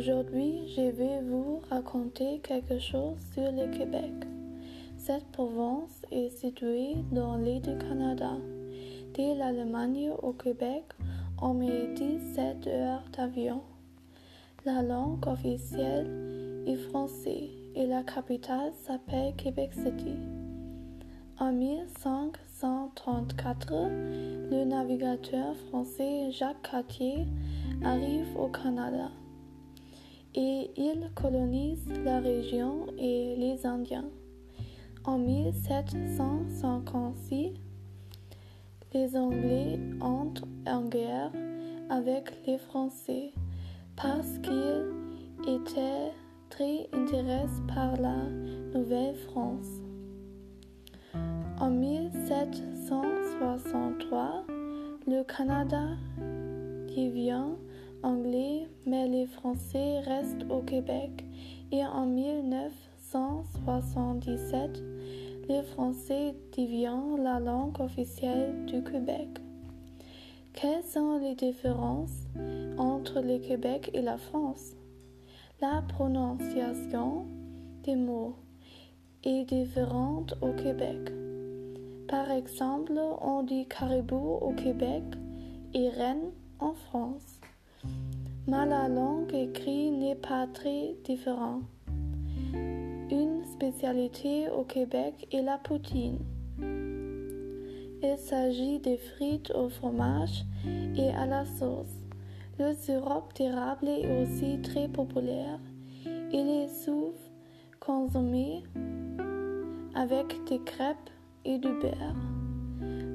[0.00, 4.14] Aujourd'hui, je vais vous raconter quelque chose sur le Québec.
[4.96, 8.30] Cette province est située dans l'île du Canada.
[9.12, 10.84] De l'Allemagne au Québec,
[11.42, 13.60] on met 17 heures d'avion.
[14.64, 20.16] La langue officielle est français et la capitale s'appelle Québec City.
[21.38, 23.70] En 1534,
[24.50, 27.26] le navigateur français Jacques Cartier
[27.84, 29.10] arrive au Canada
[30.34, 34.10] et il colonise la région et les Indiens.
[35.04, 37.52] En 1756,
[38.92, 41.30] les Anglais entrent en guerre
[41.88, 43.32] avec les Français
[43.96, 44.84] parce qu'ils
[45.48, 46.12] étaient
[46.48, 48.16] très intéressés par la
[48.74, 49.68] Nouvelle-France.
[51.60, 54.44] En 1763,
[55.06, 55.96] le Canada
[56.88, 57.54] devient
[58.02, 61.24] anglais, mais les Français restent au Québec
[61.72, 64.82] et en 1977,
[65.48, 69.28] le français devient la langue officielle du Québec.
[70.52, 72.26] Quelles sont les différences
[72.76, 74.74] entre le Québec et la France?
[75.60, 77.24] La prononciation
[77.84, 78.34] des mots
[79.22, 81.12] est différente au Québec.
[82.08, 85.04] Par exemple, on dit caribou au Québec
[85.74, 87.29] et reine en France
[88.50, 91.62] mais la langue écrite n'est pas très différente.
[92.52, 96.18] Une spécialité au Québec est la poutine.
[98.02, 100.44] Il s'agit de frites au fromage
[100.96, 102.08] et à la sauce.
[102.58, 105.60] Le sirop d'érable est aussi très populaire.
[106.32, 107.12] Il est souvent
[107.78, 108.64] consommé
[109.94, 111.10] avec des crêpes
[111.44, 112.16] et du beurre.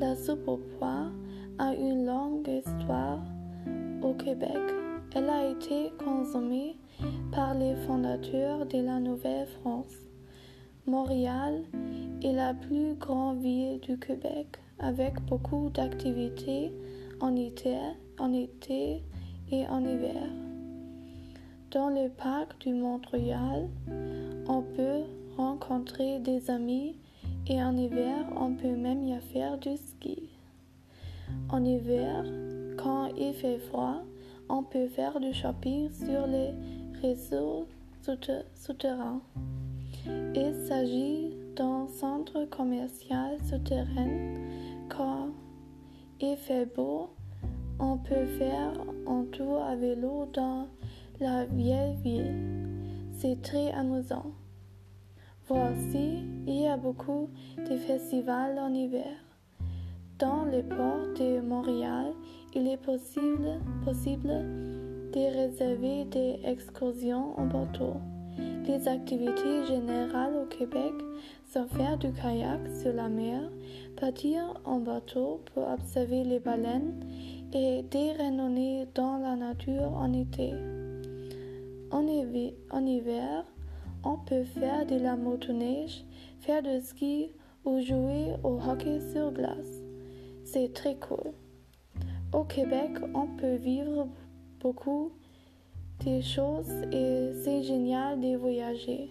[0.00, 1.06] La soupe au pois
[1.58, 3.20] a une longue histoire
[4.02, 4.89] au Québec.
[5.12, 6.76] Elle a été consommée
[7.32, 9.96] par les fondateurs de la Nouvelle-France.
[10.86, 11.64] Montréal
[12.22, 14.46] est la plus grande ville du Québec
[14.78, 16.72] avec beaucoup d'activités
[17.20, 17.76] en été,
[18.20, 19.02] en été
[19.50, 20.28] et en hiver.
[21.72, 23.68] Dans le parc du Montréal,
[24.48, 25.02] on peut
[25.36, 26.94] rencontrer des amis
[27.48, 30.28] et en hiver, on peut même y faire du ski.
[31.48, 32.24] En hiver,
[32.76, 34.02] quand il fait froid,
[34.50, 36.50] on peut faire du shopping sur les
[37.00, 37.66] réseaux
[38.54, 39.20] souterrains.
[40.34, 44.34] Il s'agit d'un centre commercial souterrain.
[44.88, 45.28] Quand
[46.20, 47.10] il fait beau,
[47.78, 48.72] on peut faire
[49.06, 50.66] un tour à vélo dans
[51.20, 52.34] la vieille ville.
[53.12, 54.32] C'est très amusant.
[55.46, 57.28] Voici, il y a beaucoup
[57.58, 59.16] de festivals en hiver.
[60.18, 62.12] Dans le port de Montréal,
[62.54, 64.28] il est possible, possible
[65.12, 67.94] de réserver des excursions en bateau.
[68.66, 70.92] Les activités générales au Québec
[71.52, 73.42] sont faire du kayak sur la mer,
[73.96, 77.04] partir en bateau pour observer les baleines
[77.52, 78.14] et des
[78.94, 80.52] dans la nature en été.
[81.90, 82.06] En,
[82.70, 83.44] en hiver,
[84.04, 86.04] on peut faire de la motoneige,
[86.40, 87.32] faire du ski
[87.64, 89.82] ou jouer au hockey sur glace.
[90.44, 91.32] C'est très cool.
[92.32, 94.06] Au Québec, on peut vivre
[94.60, 95.10] beaucoup
[96.04, 99.10] de choses et c'est génial de voyager.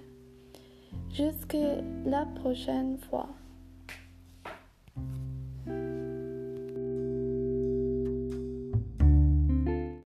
[1.11, 3.27] Jusqu'à la prochaine fois.